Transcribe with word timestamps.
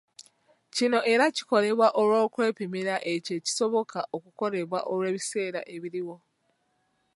Kino 0.75 0.99
era 1.13 1.25
kikolebwa 1.35 1.87
olw’okwepimira 2.01 2.95
ekyo 3.13 3.33
ekisoboka 3.39 3.99
okukolebwa 4.15 4.79
olw’ebiseera 4.91 5.61
ebiriwo. 5.75 6.15